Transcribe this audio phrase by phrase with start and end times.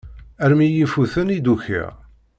[0.43, 1.91] Armi i yi-ifuten i d-ukiɣ.